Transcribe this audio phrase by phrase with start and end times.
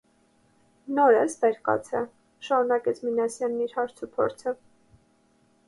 [0.99, 2.09] -Նո՞ր ես վեր կացել,-
[2.49, 4.59] շարունակեց Մինասյանն իր հարցուփորձը: